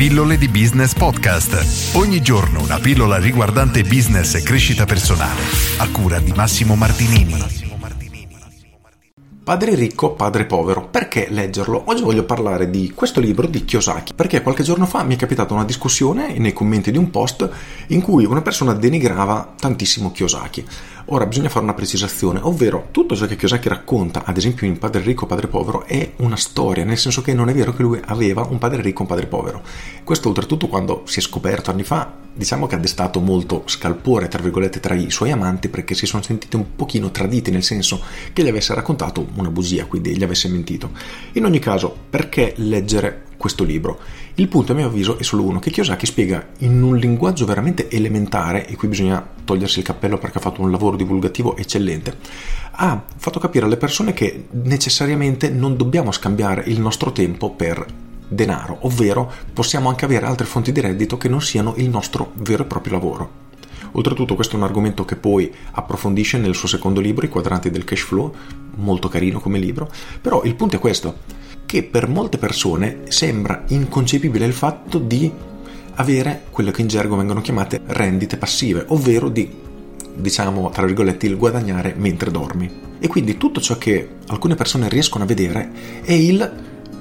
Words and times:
Pillole 0.00 0.38
di 0.38 0.48
Business 0.48 0.94
Podcast. 0.94 1.94
Ogni 1.94 2.22
giorno 2.22 2.62
una 2.62 2.78
pillola 2.78 3.18
riguardante 3.18 3.82
business 3.82 4.34
e 4.34 4.42
crescita 4.42 4.86
personale. 4.86 5.42
A 5.76 5.90
cura 5.90 6.18
di 6.20 6.32
Massimo 6.32 6.74
Martinini. 6.74 7.68
Padre 9.44 9.74
ricco, 9.74 10.12
padre 10.12 10.46
povero. 10.46 10.88
Perché 10.88 11.26
leggerlo? 11.28 11.82
Oggi 11.84 12.02
voglio 12.02 12.24
parlare 12.24 12.70
di 12.70 12.92
questo 12.94 13.20
libro 13.20 13.46
di 13.46 13.64
Kiyosaki, 13.64 14.14
perché 14.14 14.40
qualche 14.40 14.62
giorno 14.62 14.86
fa 14.86 15.02
mi 15.02 15.16
è 15.16 15.18
capitata 15.18 15.52
una 15.52 15.64
discussione 15.64 16.38
nei 16.38 16.54
commenti 16.54 16.90
di 16.90 16.96
un 16.96 17.10
post 17.10 17.50
in 17.88 18.00
cui 18.00 18.24
una 18.24 18.40
persona 18.40 18.72
denigrava 18.72 19.54
tantissimo 19.58 20.12
Kiyosaki. 20.12 20.64
Ora 21.12 21.26
bisogna 21.26 21.48
fare 21.48 21.64
una 21.64 21.74
precisazione, 21.74 22.38
ovvero 22.40 22.86
tutto 22.92 23.16
ciò 23.16 23.26
che 23.26 23.34
Kiyosaki 23.34 23.68
racconta, 23.68 24.22
ad 24.24 24.36
esempio 24.36 24.68
in 24.68 24.78
Padre 24.78 25.02
ricco, 25.02 25.26
padre 25.26 25.48
povero, 25.48 25.84
è 25.84 26.12
una 26.18 26.36
storia, 26.36 26.84
nel 26.84 26.98
senso 26.98 27.20
che 27.20 27.34
non 27.34 27.48
è 27.48 27.52
vero 27.52 27.74
che 27.74 27.82
lui 27.82 28.00
aveva 28.04 28.46
un 28.48 28.58
padre 28.58 28.80
ricco 28.80 29.00
e 29.00 29.02
un 29.02 29.08
padre 29.08 29.26
povero. 29.26 29.60
Questo 30.04 30.28
oltretutto 30.28 30.68
quando 30.68 31.02
si 31.06 31.18
è 31.18 31.22
scoperto 31.22 31.72
anni 31.72 31.82
fa, 31.82 32.14
diciamo 32.32 32.68
che 32.68 32.76
ha 32.76 32.78
destato 32.78 33.18
molto 33.18 33.64
scalpore, 33.66 34.28
tra 34.28 34.40
virgolette, 34.40 34.78
tra 34.78 34.94
i 34.94 35.10
suoi 35.10 35.32
amanti 35.32 35.68
perché 35.68 35.94
si 35.94 36.06
sono 36.06 36.22
sentiti 36.22 36.54
un 36.54 36.76
pochino 36.76 37.10
traditi, 37.10 37.50
nel 37.50 37.64
senso 37.64 38.00
che 38.32 38.44
gli 38.44 38.48
avesse 38.48 38.72
raccontato 38.72 39.26
una 39.34 39.50
bugia, 39.50 39.86
quindi 39.86 40.16
gli 40.16 40.22
avesse 40.22 40.46
mentito. 40.46 40.92
In 41.32 41.44
ogni 41.44 41.58
caso, 41.58 41.92
perché 42.08 42.52
leggere 42.58 43.24
questo 43.40 43.64
libro? 43.64 43.98
Il 44.34 44.48
punto, 44.48 44.72
a 44.72 44.74
mio 44.74 44.84
avviso, 44.84 45.16
è 45.16 45.22
solo 45.22 45.44
uno, 45.44 45.58
che 45.58 45.70
Kiyosaki 45.70 46.04
spiega 46.04 46.48
in 46.58 46.82
un 46.82 46.94
linguaggio 46.98 47.46
veramente 47.46 47.88
elementare, 47.88 48.66
e 48.66 48.76
qui 48.76 48.86
bisogna 48.86 49.26
togliersi 49.44 49.78
il 49.78 49.86
cappello 49.86 50.18
perché 50.18 50.36
ha 50.36 50.42
fatto 50.42 50.60
un 50.60 50.70
lavoro 50.70 50.96
divulgativo 50.96 51.56
eccellente, 51.56 52.18
ha 52.72 53.02
fatto 53.16 53.40
capire 53.40 53.64
alle 53.64 53.78
persone 53.78 54.12
che 54.12 54.48
necessariamente 54.50 55.48
non 55.48 55.78
dobbiamo 55.78 56.12
scambiare 56.12 56.64
il 56.66 56.80
nostro 56.80 57.12
tempo 57.12 57.50
per 57.50 57.86
denaro, 58.28 58.80
ovvero 58.82 59.32
possiamo 59.54 59.88
anche 59.88 60.04
avere 60.04 60.26
altre 60.26 60.44
fonti 60.44 60.70
di 60.70 60.82
reddito 60.82 61.16
che 61.16 61.30
non 61.30 61.40
siano 61.40 61.72
il 61.78 61.88
nostro 61.88 62.32
vero 62.34 62.64
e 62.64 62.66
proprio 62.66 62.92
lavoro. 62.92 63.48
Oltretutto 63.92 64.34
questo 64.34 64.54
è 64.54 64.58
un 64.58 64.64
argomento 64.64 65.06
che 65.06 65.16
poi 65.16 65.50
approfondisce 65.72 66.36
nel 66.36 66.54
suo 66.54 66.68
secondo 66.68 67.00
libro, 67.00 67.24
I 67.24 67.30
quadranti 67.30 67.70
del 67.70 67.84
cash 67.84 68.02
flow, 68.02 68.34
molto 68.76 69.08
carino 69.08 69.40
come 69.40 69.58
libro, 69.58 69.90
però 70.20 70.42
il 70.44 70.54
punto 70.54 70.76
è 70.76 70.78
questo, 70.78 71.38
che 71.70 71.84
per 71.84 72.08
molte 72.08 72.36
persone 72.36 73.02
sembra 73.06 73.62
inconcepibile 73.68 74.44
il 74.44 74.52
fatto 74.52 74.98
di 74.98 75.30
avere 75.94 76.42
quelle 76.50 76.72
che 76.72 76.80
in 76.80 76.88
gergo 76.88 77.14
vengono 77.14 77.40
chiamate 77.40 77.80
rendite 77.86 78.38
passive, 78.38 78.86
ovvero 78.88 79.28
di, 79.28 79.48
diciamo, 80.16 80.68
tra 80.70 80.84
virgolette, 80.84 81.28
il 81.28 81.36
guadagnare 81.36 81.94
mentre 81.96 82.32
dormi. 82.32 82.68
E 82.98 83.06
quindi 83.06 83.36
tutto 83.36 83.60
ciò 83.60 83.78
che 83.78 84.16
alcune 84.26 84.56
persone 84.56 84.88
riescono 84.88 85.22
a 85.22 85.28
vedere 85.28 85.70
è 86.02 86.12
il 86.12 86.52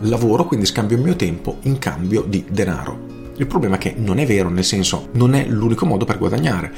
lavoro, 0.00 0.44
quindi 0.44 0.66
scambio 0.66 0.98
il 0.98 1.02
mio 1.02 1.16
tempo 1.16 1.60
in 1.62 1.78
cambio 1.78 2.20
di 2.28 2.44
denaro. 2.50 3.32
Il 3.38 3.46
problema 3.46 3.76
è 3.76 3.78
che 3.78 3.94
non 3.96 4.18
è 4.18 4.26
vero, 4.26 4.50
nel 4.50 4.64
senso 4.64 5.08
non 5.12 5.34
è 5.34 5.46
l'unico 5.46 5.86
modo 5.86 6.04
per 6.04 6.18
guadagnare. 6.18 6.74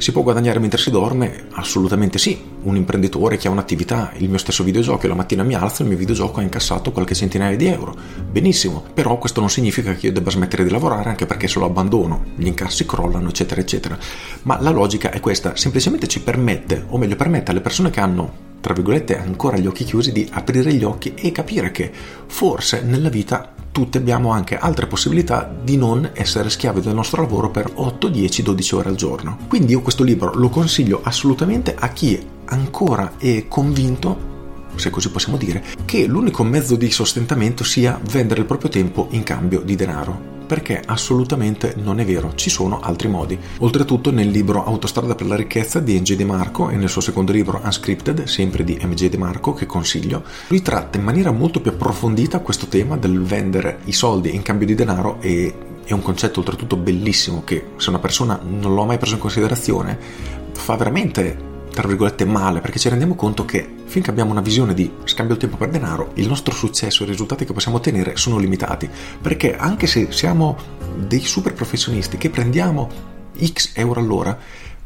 Si 0.00 0.12
può 0.12 0.22
guadagnare 0.22 0.58
mentre 0.60 0.80
si 0.80 0.90
dorme? 0.90 1.48
Assolutamente 1.50 2.16
sì. 2.16 2.42
Un 2.62 2.74
imprenditore 2.74 3.36
che 3.36 3.48
ha 3.48 3.50
un'attività, 3.50 4.12
il 4.16 4.30
mio 4.30 4.38
stesso 4.38 4.64
videogioco, 4.64 5.06
la 5.06 5.14
mattina 5.14 5.42
mi 5.42 5.52
alzo 5.54 5.80
e 5.80 5.82
il 5.82 5.90
mio 5.90 5.98
videogioco 5.98 6.40
ha 6.40 6.42
incassato 6.42 6.90
qualche 6.90 7.14
centinaia 7.14 7.54
di 7.54 7.66
euro. 7.66 7.94
Benissimo, 8.30 8.82
però 8.94 9.18
questo 9.18 9.40
non 9.40 9.50
significa 9.50 9.92
che 9.92 10.06
io 10.06 10.12
debba 10.12 10.30
smettere 10.30 10.64
di 10.64 10.70
lavorare 10.70 11.10
anche 11.10 11.26
perché 11.26 11.48
se 11.48 11.58
lo 11.58 11.66
abbandono, 11.66 12.24
gli 12.34 12.46
incassi 12.46 12.86
crollano, 12.86 13.28
eccetera, 13.28 13.60
eccetera. 13.60 13.98
Ma 14.44 14.58
la 14.58 14.70
logica 14.70 15.10
è 15.10 15.20
questa, 15.20 15.54
semplicemente 15.54 16.06
ci 16.06 16.22
permette, 16.22 16.82
o 16.88 16.96
meglio 16.96 17.16
permette 17.16 17.50
alle 17.50 17.60
persone 17.60 17.90
che 17.90 18.00
hanno 18.00 18.48
tra 18.60 18.72
virgolette, 18.72 19.18
ancora 19.18 19.58
gli 19.58 19.66
occhi 19.66 19.84
chiusi, 19.84 20.12
di 20.12 20.26
aprire 20.32 20.72
gli 20.72 20.84
occhi 20.84 21.12
e 21.14 21.30
capire 21.32 21.70
che 21.70 21.90
forse 22.26 22.82
nella 22.82 23.08
vita 23.08 23.54
tutti 23.80 23.96
abbiamo 23.96 24.30
anche 24.30 24.58
altre 24.58 24.86
possibilità 24.86 25.50
di 25.62 25.78
non 25.78 26.10
essere 26.12 26.50
schiavi 26.50 26.82
del 26.82 26.92
nostro 26.92 27.22
lavoro 27.22 27.50
per 27.50 27.70
8, 27.72 28.08
10, 28.08 28.42
12 28.42 28.74
ore 28.74 28.88
al 28.90 28.94
giorno. 28.94 29.38
Quindi 29.48 29.72
io 29.72 29.80
questo 29.80 30.04
libro 30.04 30.34
lo 30.34 30.50
consiglio 30.50 31.00
assolutamente 31.02 31.74
a 31.74 31.88
chi 31.88 32.22
ancora 32.44 33.12
è 33.16 33.46
convinto 33.48 34.28
se 34.74 34.90
così 34.90 35.10
possiamo 35.10 35.38
dire, 35.38 35.64
che 35.84 36.06
l'unico 36.06 36.44
mezzo 36.44 36.76
di 36.76 36.90
sostentamento 36.90 37.64
sia 37.64 37.98
vendere 38.10 38.40
il 38.40 38.46
proprio 38.46 38.70
tempo 38.70 39.08
in 39.10 39.22
cambio 39.22 39.60
di 39.60 39.74
denaro 39.74 40.39
perché 40.50 40.82
assolutamente 40.84 41.74
non 41.76 42.00
è 42.00 42.04
vero, 42.04 42.32
ci 42.34 42.50
sono 42.50 42.80
altri 42.80 43.06
modi. 43.06 43.38
Oltretutto 43.58 44.10
nel 44.10 44.30
libro 44.30 44.64
Autostrada 44.64 45.14
per 45.14 45.28
la 45.28 45.36
ricchezza 45.36 45.78
di 45.78 45.96
MJ 45.96 46.16
De 46.16 46.24
Marco 46.24 46.70
e 46.70 46.74
nel 46.74 46.88
suo 46.88 47.00
secondo 47.00 47.30
libro 47.30 47.60
Unscripted, 47.62 48.24
sempre 48.24 48.64
di 48.64 48.76
MJ 48.82 49.10
De 49.10 49.16
Marco, 49.16 49.54
che 49.54 49.66
consiglio, 49.66 50.24
lui 50.48 50.60
tratta 50.60 50.98
in 50.98 51.04
maniera 51.04 51.30
molto 51.30 51.60
più 51.60 51.70
approfondita 51.70 52.40
questo 52.40 52.66
tema 52.66 52.96
del 52.96 53.22
vendere 53.22 53.78
i 53.84 53.92
soldi 53.92 54.34
in 54.34 54.42
cambio 54.42 54.66
di 54.66 54.74
denaro 54.74 55.18
e 55.20 55.54
è 55.84 55.92
un 55.92 56.02
concetto 56.02 56.40
oltretutto 56.40 56.74
bellissimo 56.74 57.44
che 57.44 57.66
se 57.76 57.88
una 57.88 58.00
persona 58.00 58.40
non 58.42 58.74
l'ha 58.74 58.84
mai 58.84 58.98
preso 58.98 59.14
in 59.14 59.20
considerazione 59.20 59.96
fa 60.52 60.74
veramente 60.74 61.49
tra 61.72 61.86
virgolette 61.86 62.24
male 62.24 62.60
perché 62.60 62.78
ci 62.78 62.88
rendiamo 62.88 63.14
conto 63.14 63.44
che 63.44 63.76
finché 63.84 64.10
abbiamo 64.10 64.30
una 64.30 64.40
visione 64.40 64.74
di 64.74 64.90
scambio 65.04 65.34
il 65.34 65.40
tempo 65.40 65.56
per 65.56 65.68
denaro 65.68 66.10
il 66.14 66.28
nostro 66.28 66.54
successo 66.54 67.02
e 67.02 67.06
i 67.06 67.10
risultati 67.10 67.44
che 67.44 67.52
possiamo 67.52 67.78
ottenere 67.78 68.16
sono 68.16 68.38
limitati. 68.38 68.88
Perché 69.20 69.56
anche 69.56 69.86
se 69.86 70.12
siamo 70.12 70.56
dei 70.96 71.20
super 71.20 71.52
professionisti 71.54 72.16
che 72.16 72.30
prendiamo 72.30 72.88
x 73.42 73.72
euro 73.74 74.00
all'ora 74.00 74.38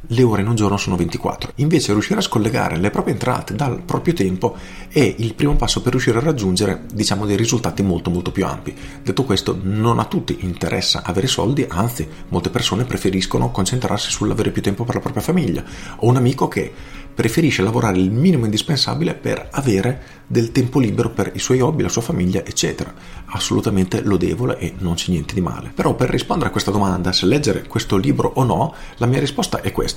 le 0.09 0.23
ore 0.23 0.43
in 0.43 0.49
un 0.49 0.55
giorno 0.55 0.77
sono 0.77 0.97
24. 0.97 1.53
Invece 1.57 1.93
riuscire 1.93 2.19
a 2.19 2.23
scollegare 2.23 2.77
le 2.77 2.91
proprie 2.91 3.15
entrate 3.15 3.55
dal 3.55 3.83
proprio 3.83 4.15
tempo 4.15 4.57
è 4.89 5.15
il 5.19 5.35
primo 5.35 5.57
passo 5.57 5.81
per 5.83 5.93
riuscire 5.93 6.19
a 6.19 6.23
raggiungere, 6.23 6.85
diciamo, 6.93 7.27
dei 7.27 7.37
risultati 7.37 7.83
molto 7.83 8.11
molto 8.11 8.31
più 8.31 8.45
ampi. 8.45 8.75
Detto 9.03 9.25
questo, 9.25 9.59
non 9.63 9.99
a 9.99 10.05
tutti 10.05 10.39
interessa 10.41 11.03
avere 11.05 11.27
soldi, 11.27 11.65
anzi, 11.69 12.07
molte 12.29 12.51
persone 12.51 12.85
preferiscono 12.85 13.51
concentrarsi 13.51 14.11
sull'avere 14.11 14.51
più 14.51 14.63
tempo 14.63 14.85
per 14.85 14.97
la 14.97 15.01
propria 15.01 15.23
famiglia. 15.23 15.65
Ho 15.97 16.09
un 16.09 16.17
amico 16.17 16.49
che 16.49 16.73
preferisce 17.15 17.63
lavorare 17.63 17.99
il 17.99 18.11
minimo 18.11 18.45
indispensabile 18.45 19.15
per 19.15 19.49
avere 19.53 20.23
del 20.27 20.53
tempo 20.53 20.81
libero 20.81 21.11
per 21.11 21.31
i 21.35 21.39
suoi 21.39 21.61
hobby, 21.61 21.83
la 21.83 21.89
sua 21.89 22.03
famiglia, 22.03 22.45
eccetera. 22.45 22.93
Assolutamente 23.27 24.03
lodevole 24.03 24.59
e 24.59 24.75
non 24.79 24.95
c'è 24.95 25.11
niente 25.11 25.35
di 25.35 25.41
male. 25.41 25.71
Però 25.75 25.95
per 25.95 26.11
rispondere 26.11 26.49
a 26.49 26.53
questa 26.53 26.71
domanda, 26.71 27.13
se 27.13 27.27
leggere 27.27 27.67
questo 27.69 27.97
libro 27.97 28.33
o 28.35 28.43
no, 28.43 28.75
la 28.97 29.07
mia 29.07 29.21
risposta 29.21 29.61
è 29.61 29.71
questa. 29.71 29.94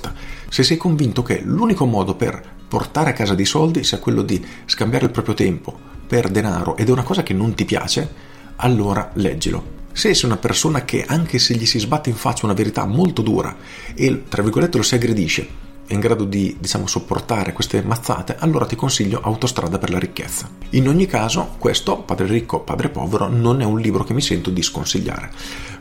Se 0.48 0.62
sei 0.62 0.76
convinto 0.76 1.22
che 1.22 1.40
l'unico 1.42 1.84
modo 1.84 2.14
per 2.14 2.56
portare 2.68 3.10
a 3.10 3.14
casa 3.14 3.34
dei 3.34 3.44
soldi 3.44 3.82
sia 3.82 3.98
quello 3.98 4.22
di 4.22 4.44
scambiare 4.66 5.06
il 5.06 5.10
proprio 5.10 5.34
tempo 5.34 5.76
per 6.06 6.28
denaro 6.28 6.76
ed 6.76 6.88
è 6.88 6.92
una 6.92 7.02
cosa 7.02 7.22
che 7.22 7.34
non 7.34 7.54
ti 7.54 7.64
piace, 7.64 8.08
allora 8.56 9.10
leggilo. 9.14 9.76
Se 9.92 10.14
sei 10.14 10.26
una 10.26 10.38
persona 10.38 10.84
che 10.84 11.04
anche 11.06 11.38
se 11.38 11.54
gli 11.54 11.66
si 11.66 11.78
sbatte 11.78 12.08
in 12.08 12.16
faccia 12.16 12.46
una 12.46 12.54
verità 12.54 12.84
molto 12.86 13.22
dura 13.22 13.56
e 13.94 14.24
tra 14.28 14.42
virgolette 14.42 14.76
lo 14.76 14.82
si 14.82 14.94
aggredisce, 14.94 15.48
è 15.88 15.94
in 15.94 16.00
grado 16.00 16.24
di, 16.24 16.54
diciamo, 16.60 16.86
sopportare 16.86 17.54
queste 17.54 17.82
mazzate, 17.82 18.36
allora 18.38 18.66
ti 18.66 18.76
consiglio 18.76 19.20
Autostrada 19.22 19.78
per 19.78 19.90
la 19.90 19.98
ricchezza. 19.98 20.48
In 20.70 20.86
ogni 20.86 21.06
caso, 21.06 21.54
questo, 21.58 21.96
Padre 22.02 22.26
ricco, 22.26 22.60
Padre 22.60 22.90
povero, 22.90 23.26
non 23.28 23.62
è 23.62 23.64
un 23.64 23.80
libro 23.80 24.04
che 24.04 24.12
mi 24.12 24.20
sento 24.20 24.50
di 24.50 24.62
sconsigliare. 24.62 25.30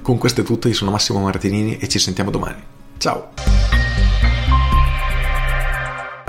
Con 0.02 0.18
questo 0.18 0.42
è 0.42 0.44
tutto, 0.46 0.70
io 0.70 0.74
sono 0.74 0.92
Massimo 0.92 1.20
Martinini 1.20 1.78
e 1.78 1.90
ci 1.90 2.00
sentiamo 2.00 2.32
domani. 2.32 2.64
Ciao! 2.98 3.67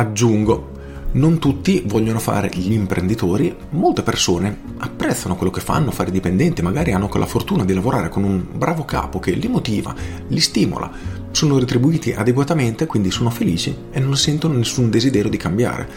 Aggiungo, 0.00 0.76
non 1.14 1.40
tutti 1.40 1.82
vogliono 1.84 2.20
fare 2.20 2.50
gli 2.52 2.70
imprenditori, 2.70 3.52
molte 3.70 4.04
persone 4.04 4.56
apprezzano 4.76 5.34
quello 5.34 5.50
che 5.50 5.60
fanno, 5.60 5.90
fare 5.90 6.12
dipendenti, 6.12 6.62
magari 6.62 6.92
hanno 6.92 7.10
la 7.14 7.26
fortuna 7.26 7.64
di 7.64 7.74
lavorare 7.74 8.08
con 8.08 8.22
un 8.22 8.46
bravo 8.52 8.84
capo 8.84 9.18
che 9.18 9.32
li 9.32 9.48
motiva, 9.48 9.92
li 10.28 10.38
stimola, 10.38 10.88
sono 11.32 11.58
retribuiti 11.58 12.12
adeguatamente, 12.12 12.86
quindi 12.86 13.10
sono 13.10 13.30
felici 13.30 13.76
e 13.90 13.98
non 13.98 14.16
sentono 14.16 14.54
nessun 14.54 14.88
desiderio 14.88 15.28
di 15.28 15.36
cambiare 15.36 15.88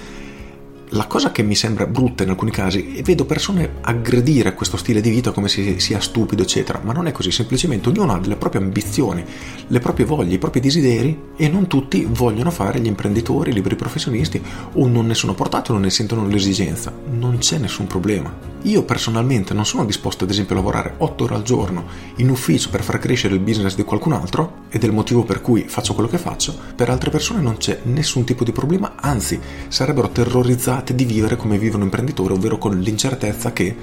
la 0.93 1.07
cosa 1.07 1.31
che 1.31 1.41
mi 1.41 1.55
sembra 1.55 1.85
brutta 1.85 2.23
in 2.23 2.29
alcuni 2.29 2.51
casi 2.51 2.95
è 2.95 3.01
vedo 3.01 3.25
persone 3.25 3.75
aggredire 3.81 4.53
questo 4.53 4.75
stile 4.75 4.99
di 4.99 5.09
vita 5.09 5.31
come 5.31 5.47
se 5.47 5.79
sia 5.79 6.01
stupido, 6.01 6.43
eccetera, 6.43 6.81
ma 6.83 6.91
non 6.91 7.07
è 7.07 7.11
così, 7.11 7.31
semplicemente 7.31 7.89
ognuno 7.89 8.11
ha 8.11 8.19
le 8.21 8.35
proprie 8.35 8.61
ambizioni, 8.61 9.23
le 9.67 9.79
proprie 9.79 10.05
voglie, 10.05 10.35
i 10.35 10.37
propri 10.37 10.59
desideri 10.59 11.17
e 11.37 11.47
non 11.47 11.67
tutti 11.67 12.05
vogliono 12.09 12.51
fare 12.51 12.79
gli 12.79 12.87
imprenditori, 12.87 13.51
i 13.51 13.53
liberi 13.53 13.75
professionisti 13.75 14.41
o 14.73 14.87
non 14.87 15.05
ne 15.05 15.13
sono 15.13 15.33
portati 15.33 15.71
o 15.71 15.73
non 15.73 15.83
ne 15.83 15.89
sentono 15.89 16.27
l'esigenza. 16.27 16.93
Non 17.09 17.37
c'è 17.37 17.57
nessun 17.57 17.87
problema. 17.87 18.49
Io 18.63 18.83
personalmente 18.83 19.53
non 19.53 19.65
sono 19.65 19.85
disposto 19.85 20.25
ad 20.25 20.29
esempio 20.29 20.55
a 20.55 20.59
lavorare 20.59 20.93
8 20.97 21.23
ore 21.23 21.35
al 21.35 21.43
giorno 21.43 21.85
in 22.17 22.29
ufficio 22.29 22.69
per 22.69 22.83
far 22.83 22.99
crescere 22.99 23.33
il 23.33 23.39
business 23.39 23.75
di 23.75 23.83
qualcun 23.83 24.13
altro 24.13 24.65
ed 24.69 24.83
è 24.83 24.85
il 24.85 24.93
motivo 24.93 25.23
per 25.23 25.41
cui 25.41 25.65
faccio 25.67 25.93
quello 25.93 26.09
che 26.09 26.17
faccio, 26.17 26.55
per 26.75 26.89
altre 26.89 27.09
persone 27.09 27.41
non 27.41 27.57
c'è 27.57 27.79
nessun 27.83 28.23
tipo 28.23 28.43
di 28.43 28.51
problema, 28.51 28.93
anzi 28.97 29.39
sarebbero 29.67 30.09
terrorizzati 30.09 30.80
state 30.81 30.95
di 30.95 31.05
vivere 31.05 31.35
come 31.35 31.57
vive 31.57 31.75
un 31.75 31.83
imprenditore, 31.83 32.33
ovvero 32.33 32.57
con 32.57 32.77
l'incertezza 32.79 33.53
che 33.53 33.75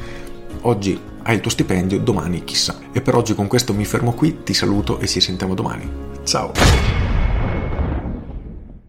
oggi 0.62 0.99
hai 1.23 1.37
il 1.37 1.41
tuo 1.41 1.50
stipendio, 1.50 2.00
domani 2.00 2.45
chissà. 2.45 2.79
E 2.93 3.00
per 3.00 3.15
oggi 3.15 3.35
con 3.35 3.47
questo 3.47 3.73
mi 3.73 3.85
fermo 3.85 4.12
qui, 4.12 4.43
ti 4.43 4.55
saluto 4.55 4.99
e 4.99 5.06
ci 5.06 5.21
sentiamo 5.21 5.55
domani. 5.55 5.89
Ciao! 6.25 7.07